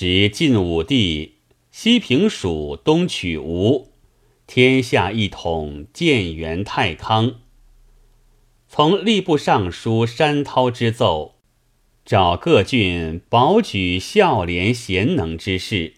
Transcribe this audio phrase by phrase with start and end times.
[0.00, 1.38] 时晋武帝
[1.72, 3.90] 西平蜀，东取吴，
[4.46, 7.40] 天下一统，建元太康。
[8.68, 11.40] 从吏部尚书山涛之奏，
[12.04, 15.94] 召各郡保举孝廉贤能之士。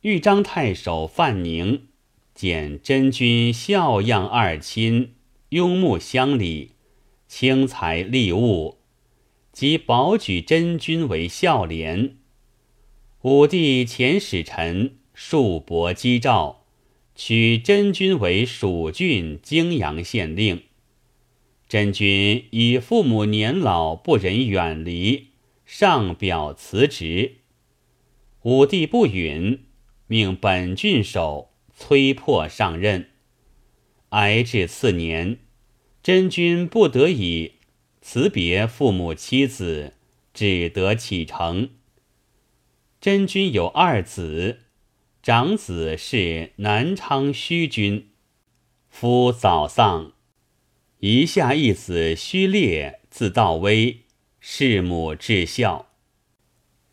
[0.00, 1.88] 豫章太守范宁
[2.34, 5.12] 见真君孝样二亲，
[5.50, 6.70] 拥慕乡里，
[7.28, 8.78] 轻财利物，
[9.52, 12.16] 即保举真君为孝廉。
[13.22, 16.64] 武帝遣使臣束帛击诏，
[17.14, 20.62] 取真君为蜀郡泾阳县令。
[21.68, 25.28] 真君以父母年老，不忍远离，
[25.66, 27.36] 上表辞职。
[28.40, 29.66] 武帝不允，
[30.06, 33.10] 命本郡守催迫上任。
[34.08, 35.36] 挨至次年，
[36.02, 37.52] 真君不得已
[38.00, 39.92] 辞别父母妻子，
[40.32, 41.68] 只得启程。
[43.00, 44.58] 真君有二子，
[45.22, 48.10] 长子是南昌虚君，
[48.90, 50.12] 夫早丧，
[50.98, 54.00] 遗下一子虚烈，字道威，
[54.38, 55.88] 弑母至孝。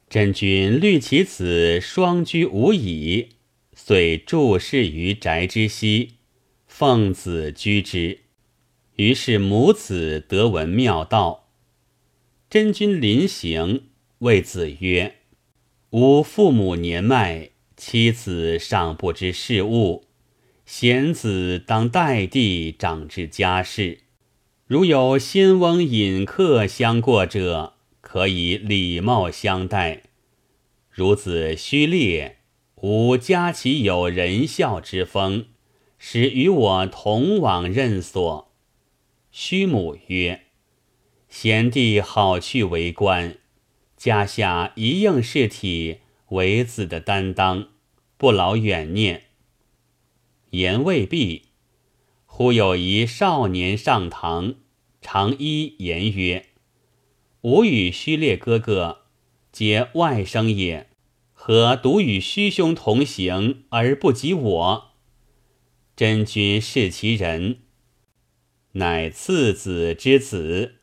[0.09, 3.31] 真君虑其子双居无已，
[3.73, 6.19] 遂注释于宅之西，
[6.65, 8.19] 奉子居之。
[8.95, 11.49] 于是母子得闻妙道。
[12.49, 13.89] 真君临行，
[14.19, 15.16] 谓子曰。
[15.99, 20.03] 吾父母年迈，妻子尚不知事务，
[20.63, 24.01] 贤子当代弟长治家事。
[24.67, 30.03] 如有新翁引客相过者，可以礼貌相待。
[30.95, 32.37] 孺子虚烈，
[32.75, 35.47] 吾家其有仁孝之风，
[35.97, 38.51] 使与我同往任所。
[39.31, 40.41] 须母曰
[41.27, 43.37] ：“贤弟好去为官。”
[43.97, 45.97] 家下一应事体，
[46.29, 47.69] 为子的担当，
[48.15, 49.23] 不劳远念。
[50.51, 51.47] 言未毕，
[52.25, 54.53] 忽有一少年上堂，
[55.01, 56.45] 长揖言曰
[57.41, 58.99] ：“吾与虚烈哥哥，
[59.51, 60.89] 皆外甥也，
[61.33, 64.91] 何独与虚兄同行而不及我？”
[65.97, 67.61] 真君视其人，
[68.73, 70.75] 乃次子之子，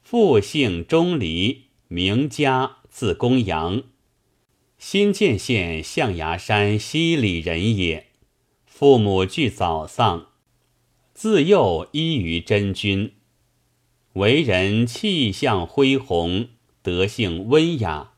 [0.00, 1.71] 父姓钟离。
[1.94, 3.82] 名家，字公阳，
[4.78, 8.06] 新建县象牙山西里人也。
[8.64, 10.28] 父母俱早丧，
[11.12, 13.12] 自幼依于真君，
[14.14, 16.48] 为人气象恢宏，
[16.80, 18.14] 德性温雅。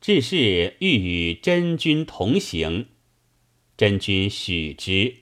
[0.00, 2.88] 至是欲与真君同行，
[3.76, 5.14] 真君许之。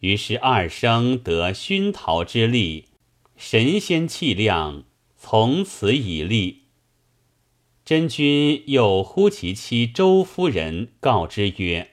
[0.00, 2.88] 于是二生得熏陶之力，
[3.38, 4.84] 神仙气量。
[5.28, 6.66] 从此以立。
[7.84, 11.90] 真君又呼其妻周夫人告之曰：“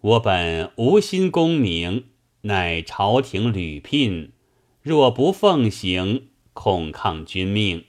[0.00, 2.06] 我本无心功名，
[2.40, 4.32] 乃朝廷屡聘，
[4.80, 7.84] 若不奉行，恐抗君命。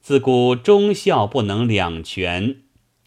[0.00, 2.62] 自古忠孝不能两全，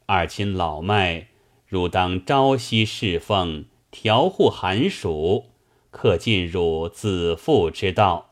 [0.06, 1.28] 二亲老迈，
[1.68, 5.48] 汝当朝夕侍奉，调护寒暑，
[5.90, 8.30] 可尽汝子父之道。”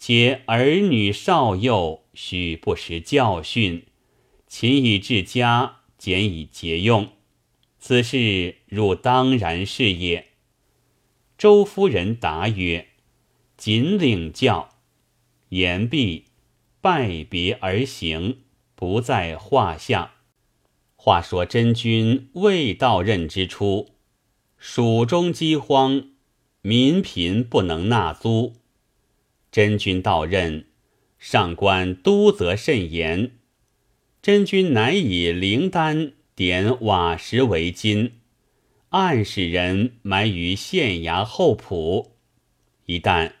[0.00, 3.84] 且儿女少幼，须不时教训，
[4.46, 7.10] 勤以治家，俭以节用。
[7.78, 10.28] 此事汝当然是也。
[11.36, 12.88] 周夫人答曰
[13.58, 14.70] ：“谨领教。”
[15.50, 16.24] 言毕，
[16.80, 18.38] 拜别而行，
[18.74, 20.14] 不在话下。
[20.96, 23.90] 话说真君未到任之初，
[24.56, 26.08] 蜀中饥荒，
[26.62, 28.59] 民贫不能纳租。
[29.50, 30.66] 真君到任，
[31.18, 33.32] 上官督责甚严。
[34.22, 38.12] 真君乃以灵丹点瓦石为金，
[38.90, 42.10] 暗使人埋于县衙后圃。
[42.86, 43.32] 一旦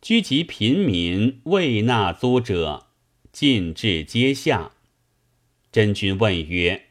[0.00, 2.86] 居及贫民未纳租者，
[3.32, 4.72] 尽至阶下。
[5.72, 6.86] 真君问曰：“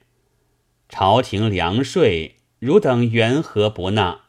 [0.89, 4.25] 朝廷粮税，汝等缘何不纳？”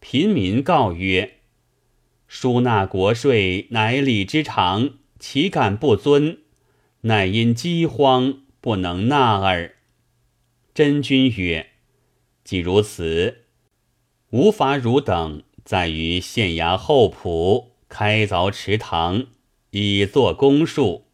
[0.00, 1.39] 贫民告曰：
[2.32, 6.38] 输纳国税乃礼之常，岂敢不遵？
[7.00, 9.74] 乃因饥荒不能纳耳。
[10.72, 11.70] 真君曰
[12.44, 13.46] ：“既如此，
[14.30, 19.26] 无法汝等在于县衙后圃开凿池塘，
[19.70, 21.06] 以作公数。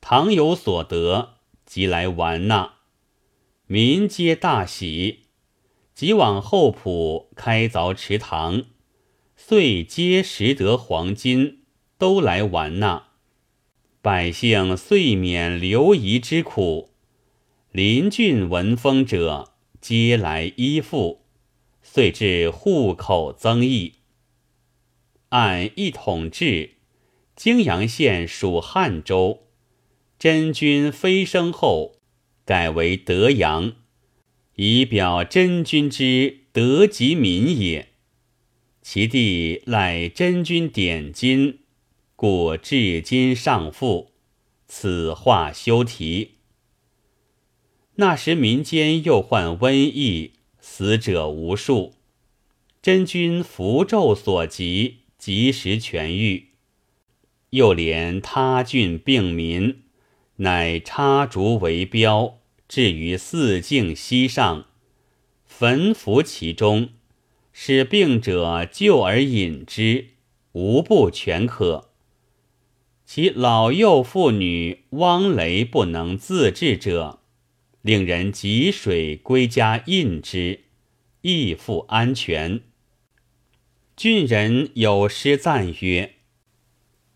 [0.00, 1.34] 倘有所得，
[1.66, 2.76] 即来玩纳。
[3.66, 5.24] 民皆大喜，
[5.94, 8.64] 即往后圃开凿池塘。”
[9.48, 11.60] 遂皆拾得黄金，
[11.98, 13.10] 都来玩纳。
[14.02, 16.90] 百姓遂免流夷之苦。
[17.70, 21.20] 邻郡闻风者，皆来依附，
[21.80, 24.00] 遂至户口增益。
[25.28, 26.78] 按一统制，
[27.36, 29.44] 泾阳县属汉州，
[30.18, 32.00] 真君飞升后，
[32.44, 33.74] 改为德阳，
[34.56, 37.92] 以表真君之德及民也。
[38.88, 41.58] 其弟乃真君点金，
[42.14, 44.12] 故至今尚复。
[44.68, 46.34] 此话休提。
[47.96, 51.94] 那时民间又患瘟疫，死者无数。
[52.80, 56.50] 真君符咒所及，及时痊愈。
[57.50, 59.82] 又连他郡病民，
[60.36, 64.66] 乃插竹为标，置于四境西上，
[65.44, 66.90] 焚伏其中。
[67.58, 70.08] 使病者救而饮之，
[70.52, 71.88] 无不全可。
[73.06, 77.20] 其老幼妇女汪雷不能自治者，
[77.80, 80.64] 令人汲水归家饮之，
[81.22, 82.60] 亦复安全。
[83.96, 86.16] 郡人有诗赞曰：“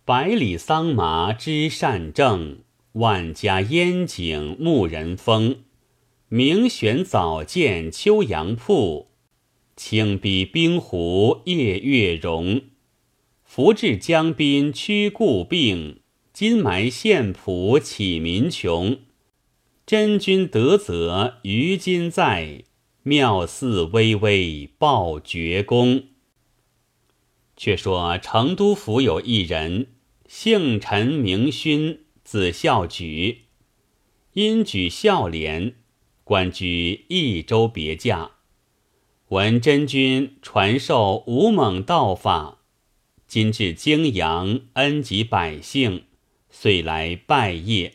[0.06, 2.60] 百里桑麻知善政，
[2.92, 5.64] 万家烟景牧人风。
[6.28, 9.08] 明玄早见秋阳铺。”
[9.82, 12.60] 清比冰湖夜月容，
[13.42, 16.00] 福至江滨驱故病，
[16.34, 18.98] 金埋县仆启民穷。
[19.86, 22.64] 真君德泽于今在，
[23.04, 26.08] 妙寺巍巍报绝功。
[27.56, 29.86] 却说成都府有一人，
[30.28, 33.46] 姓陈名勋，字孝举，
[34.34, 35.76] 因举孝廉，
[36.22, 38.32] 官居益州别驾。
[39.30, 42.62] 闻真君传授武猛道法，
[43.28, 46.02] 今至泾阳，恩及百姓，
[46.50, 47.92] 遂来拜谒。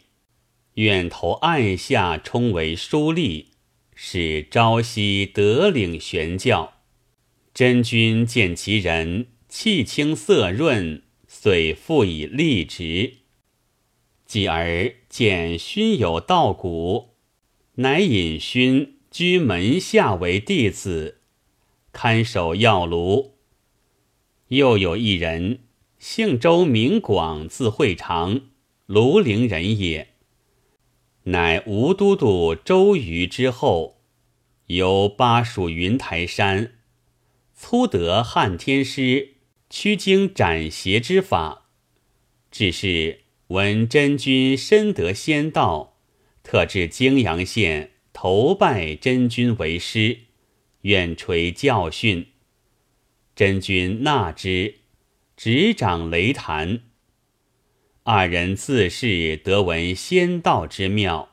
[0.76, 3.48] 愿投按下，充为书吏，
[3.94, 6.76] 使朝夕得领玄教。
[7.54, 13.16] 真君见其人气清色润，遂复以立职。
[14.26, 17.10] 继而见勋有道骨，
[17.76, 21.18] 乃引勋居门下为弟子。
[21.96, 23.38] 看守药炉。
[24.50, 25.62] 又有一人，
[25.98, 28.42] 姓周，名广，字惠长，
[28.86, 30.10] 庐陵人也。
[31.24, 34.02] 乃吴都督周瑜之后，
[34.66, 36.74] 由巴蜀云台山，
[37.54, 39.36] 粗得汉天师
[39.70, 41.70] 驱经斩邪之法。
[42.52, 45.96] 只是闻真君深得仙道，
[46.44, 50.25] 特至泾阳县投拜真君为师。
[50.86, 52.28] 愿垂教训，
[53.36, 54.76] 真君纳之，
[55.36, 56.82] 执掌雷坛。
[58.04, 61.30] 二人自是得闻仙道之妙。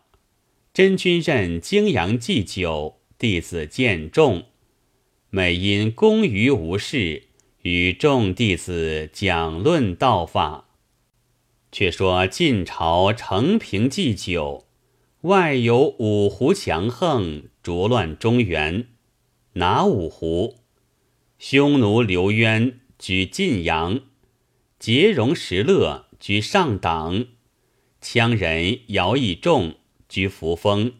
[0.73, 4.47] 真君任泾阳祭酒，弟子见众，
[5.29, 7.25] 每因功于无事，
[7.61, 10.71] 与众弟子讲论道法。
[11.71, 14.67] 却说晋朝承平祭酒，
[15.23, 18.87] 外有五胡强横，逐乱中原。
[19.55, 20.57] 拿五胡，
[21.39, 24.01] 匈奴刘渊居晋阳，
[24.79, 27.27] 结戎石勒居上党，
[28.01, 29.75] 羌人姚以仲
[30.09, 30.95] 居扶风，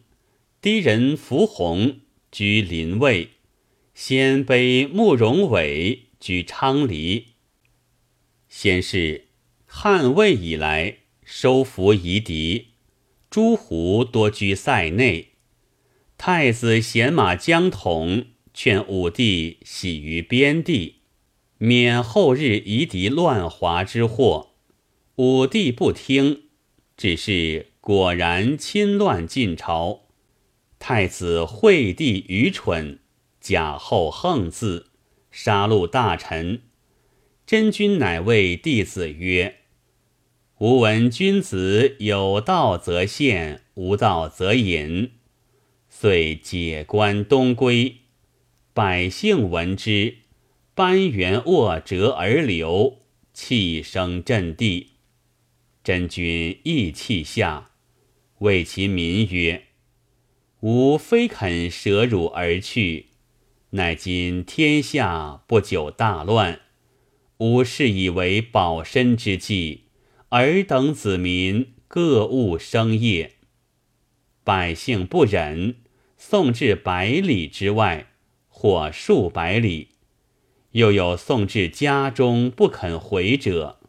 [0.61, 2.01] 氐人符洪
[2.31, 3.29] 居临渭，
[3.95, 7.29] 鲜卑慕容伟居昌黎。
[8.47, 9.29] 先是
[9.65, 12.67] 汉魏以来，收服夷狄，
[13.31, 15.29] 诸胡多居塞内，
[16.19, 18.27] 太子贤马江统。
[18.53, 20.97] 劝武帝喜于边地，
[21.57, 24.51] 免后日夷狄乱华之祸。
[25.15, 26.43] 武帝不听，
[26.95, 30.01] 只是果然侵乱晋朝。
[30.77, 32.99] 太子惠帝愚蠢，
[33.39, 34.87] 假后横字，
[35.31, 36.61] 杀戮大臣。
[37.45, 39.57] 真君乃谓弟子曰
[40.59, 45.11] ：“吾闻君子有道则献，无道则隐。”
[45.89, 48.02] 遂解冠东归。
[48.75, 50.15] 百姓闻之，
[50.73, 53.01] 班元握折而流，
[53.31, 54.93] 气声震地。
[55.83, 57.69] 真君意气下，
[58.39, 59.65] 谓其民曰
[60.61, 63.09] ：“吾非肯舍汝而去，
[63.71, 66.61] 乃今天下不久大乱，
[67.37, 69.83] 吾是以为保身之计，
[70.29, 73.33] 尔等子民各务生业。
[74.43, 75.75] 百姓不忍，
[76.17, 78.07] 送至百里之外。”
[78.55, 79.89] 或数百里，
[80.71, 83.79] 又有送至家中不肯回者。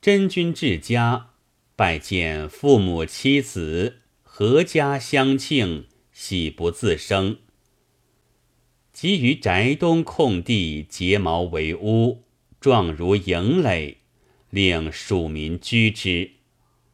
[0.00, 1.30] 真君至家，
[1.74, 7.38] 拜见父母妻子，阖家相庆，喜不自生。
[8.92, 12.22] 即于宅东空地结茅为屋，
[12.60, 13.96] 状如营垒，
[14.50, 16.32] 令蜀民居之。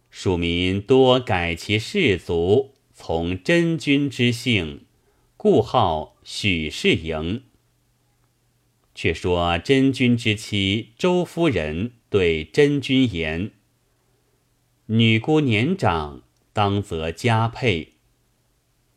[0.08, 4.86] 蜀民多改其氏族，从真君之姓，
[5.36, 7.44] 故号许氏迎。
[8.96, 13.52] 却说真君之妻周夫人对真君言
[14.86, 17.92] ：“女姑年长，当择佳配。”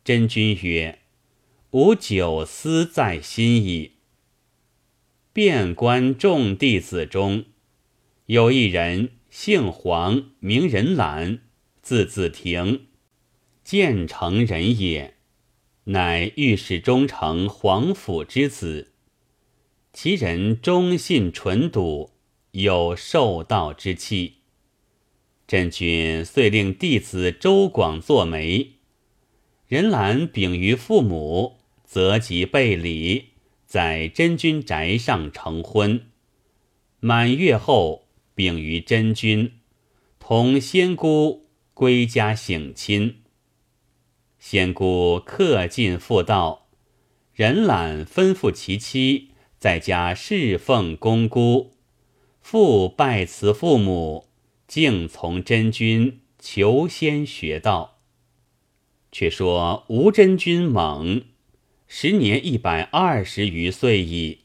[0.02, 0.98] 真君曰
[1.70, 3.92] ：“吾久思在心矣。”
[5.32, 7.44] 遍观众弟子中，
[8.26, 11.42] 有一人姓黄，名人览，
[11.80, 12.86] 字子庭，
[13.62, 15.14] 建成人也，
[15.92, 18.92] 乃御史中丞黄甫之子。
[19.92, 22.12] 其人忠信纯笃，
[22.52, 24.34] 有受道之气。
[25.48, 28.74] 真君遂令弟子周广作媒。
[29.66, 33.30] 任兰禀于父母，择吉备礼，
[33.66, 36.02] 在真君宅上成婚。
[37.00, 38.06] 满月后，
[38.36, 39.54] 禀于真君，
[40.20, 43.19] 同仙姑归家省亲。
[44.40, 46.66] 仙姑恪尽妇道，
[47.32, 49.28] 任览吩咐其妻。
[49.58, 51.72] 在家侍奉公姑，
[52.40, 54.26] 父拜辞父母，
[54.66, 57.98] 敬从真君求仙学道。
[59.12, 61.24] 却说吴真君猛，
[61.86, 64.38] 时年一百二十余岁矣。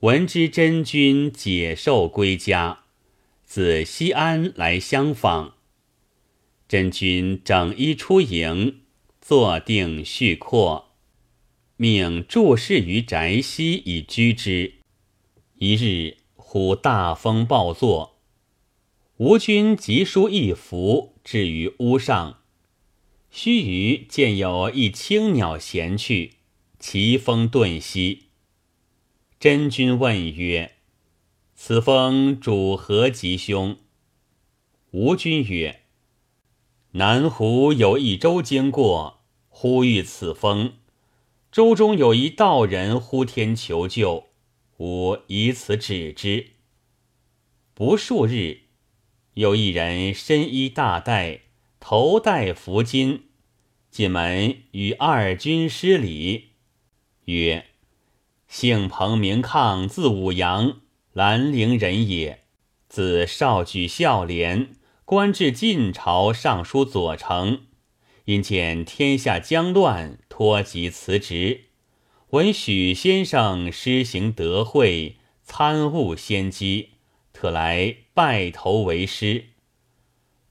[0.00, 2.84] 闻知真君解寿归家，
[3.44, 5.56] 自西安来相访。
[6.66, 8.80] 真君整衣出迎，
[9.32, 10.90] 坐定叙阔。
[11.78, 14.74] 命注释于宅西以居之。
[15.54, 18.18] 一日，忽大风暴作，
[19.16, 22.40] 吴军急书一幅置于屋上。
[23.30, 26.32] 须臾，见有一青鸟衔去，
[26.78, 28.24] 其风顿息。
[29.40, 30.72] 真君问曰
[31.56, 33.78] ：“此风主何吉凶？”
[34.92, 35.84] 吴君曰
[36.92, 39.21] ：“南湖有一舟经过，
[39.54, 40.72] 呼吁此风。”
[41.52, 44.28] 舟中有一道人呼天求救，
[44.78, 46.52] 吾以此止之。
[47.74, 48.62] 不数日，
[49.34, 51.42] 有一人身衣大带，
[51.78, 53.20] 头戴拂巾，
[53.90, 56.52] 进门与二军施礼，
[57.26, 57.66] 曰
[58.48, 60.80] ：“姓彭名抗，字武阳，
[61.12, 62.44] 兰陵人也。
[62.88, 67.60] 自少举孝廉，官至晋朝尚书左丞。
[68.24, 71.66] 因见天下将乱。”托疾辞职，
[72.30, 76.90] 闻许先生施行德惠，参悟先机，
[77.32, 79.44] 特来拜头为师。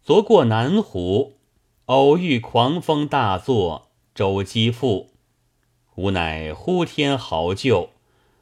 [0.03, 1.39] 昨过南湖，
[1.85, 5.07] 偶遇狂风大作，舟击覆，
[5.95, 7.89] 吾乃呼天号救，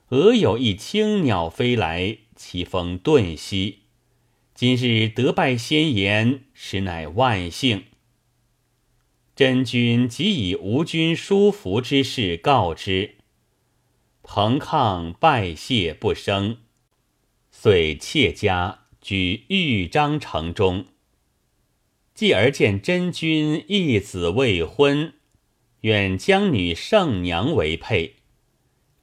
[0.10, 3.80] 俄有一青鸟飞来，其风顿息。
[4.54, 7.86] 今日得拜先言，实乃万幸。
[9.40, 13.16] 真君即以吴军书服之事告之，
[14.22, 16.58] 彭抗拜谢不生，
[17.50, 20.88] 遂妾家居豫章城中。
[22.14, 25.14] 继而见真君一子未婚，
[25.84, 28.16] 愿将女圣娘为配，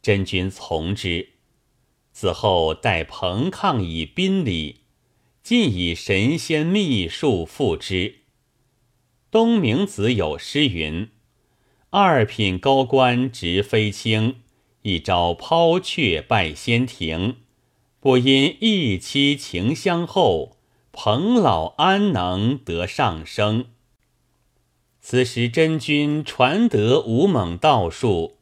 [0.02, 1.31] 真君从之。
[2.12, 4.81] 此后待彭抗以宾礼，
[5.43, 8.25] 尽以神仙秘术付之。
[9.37, 11.11] 东明子有诗云
[11.93, 14.37] ：“二品高官直飞卿，
[14.81, 17.37] 一朝抛却拜仙庭。
[18.00, 20.57] 不因一妻情相厚，
[20.90, 23.66] 彭老安能得上升？”
[25.02, 28.38] 此时真君传得吴猛道术，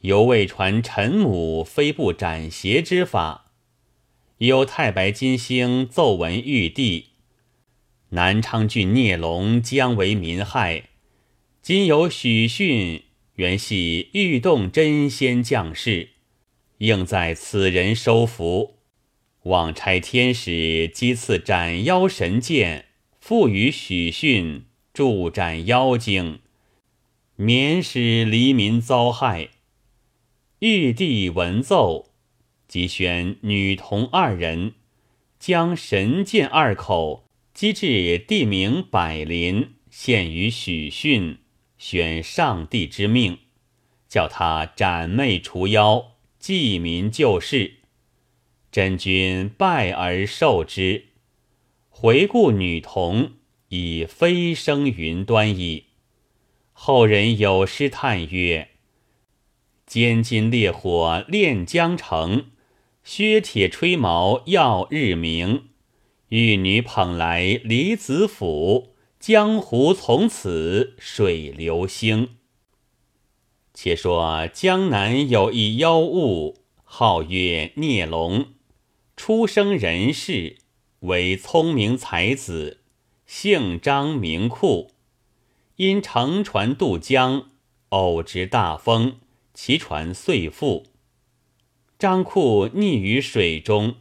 [0.00, 3.52] 犹未传臣母非不斩邪之法。
[4.38, 7.15] 有太白金星奏闻玉帝。
[8.10, 10.84] 南昌郡孽龙将为民害，
[11.60, 13.02] 今有许逊，
[13.34, 16.10] 原系玉洞真仙将士，
[16.78, 18.76] 应在此人收服。
[19.42, 22.86] 望差天使击刺斩妖神剑，
[23.20, 26.38] 赋予许逊助斩妖精，
[27.34, 29.48] 免使黎民遭害。
[30.60, 32.10] 玉帝闻奏，
[32.68, 34.74] 即选女童二人，
[35.40, 37.25] 将神剑二口。
[37.56, 41.38] 机至地名百林，献于许逊，
[41.78, 43.38] 选上帝之命，
[44.06, 47.76] 叫他斩魅除妖，济民救世。
[48.70, 51.06] 真君拜而受之，
[51.88, 53.32] 回顾女童，
[53.70, 55.84] 已飞升云端矣。
[56.74, 58.68] 后人有诗叹曰
[59.86, 62.50] ：“坚金烈火炼江城，
[63.02, 65.68] 削铁吹毛耀日明。
[66.28, 72.30] 玉女捧来离子府，江湖从此水流星。”
[73.72, 78.46] 且说江南有一妖物，号曰孽龙，
[79.16, 80.56] 出生人世，
[81.00, 82.80] 为聪明才子，
[83.26, 84.92] 姓张名库。
[85.76, 87.50] 因乘船渡江，
[87.90, 89.18] 偶值大风，
[89.52, 90.84] 其船遂覆。
[91.98, 93.96] 张库溺于水中，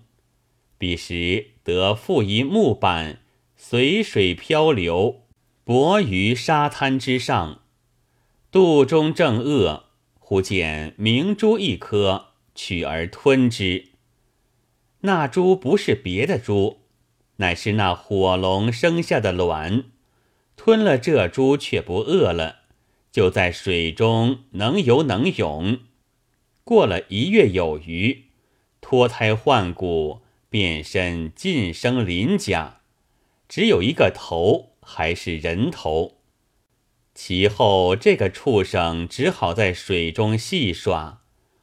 [0.86, 3.18] 彼时得负一木板，
[3.58, 5.24] 随水漂流，
[5.64, 7.62] 泊于沙滩之上。
[8.52, 9.86] 肚中正饿，
[10.20, 13.86] 忽见明珠一颗，取而吞之。
[15.00, 16.82] 那珠不是别的珠，
[17.38, 19.86] 乃是那火龙生下的卵。
[20.56, 22.58] 吞了这珠却不饿了，
[23.12, 25.80] 就在水中能游能泳。
[26.64, 28.26] 过了一月有余，
[28.82, 32.82] 脱胎换骨，变身晋升鳞甲，
[33.48, 36.18] 只有一个头还是人头。
[37.14, 41.22] 其后这个畜生只好在水中戏耍，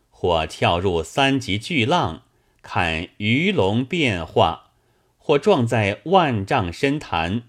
[0.09, 2.23] 或跳入三级巨浪
[2.63, 4.71] 看鱼龙变化，
[5.19, 7.43] 或撞在万丈深潭。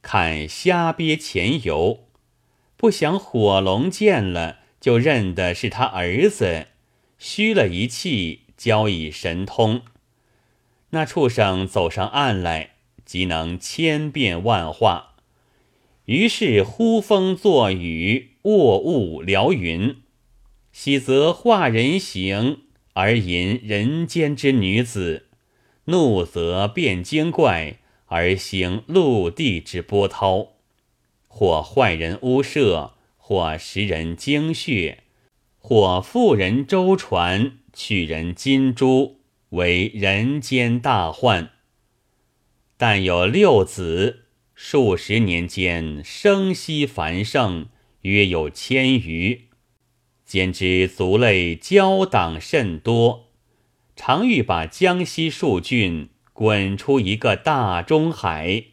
[0.00, 2.04] 看虾鳖潜游，
[2.76, 6.68] 不想火龙见了，就认得是他儿子，
[7.18, 9.82] 虚了一气，交以神通。
[10.90, 12.70] 那畜生走上岸来，
[13.04, 15.14] 即能千变万化。
[16.06, 19.96] 于是呼风作雨，卧雾撩云，
[20.72, 22.62] 喜则化人形
[22.94, 25.26] 而吟人间之女子，
[25.84, 27.78] 怒则变精怪。
[28.10, 30.52] 而行陆地之波涛，
[31.26, 35.00] 或坏人屋舍，或食人精血，
[35.58, 39.17] 或妇人舟船，取人金珠，
[39.50, 41.50] 为人间大患。
[42.76, 47.68] 但有六子，数十年间生息繁盛，
[48.02, 49.48] 约有千余，
[50.24, 53.30] 兼之族类交党甚多，
[53.96, 56.10] 常欲把江西数郡。
[56.32, 58.66] 滚出一个大中海。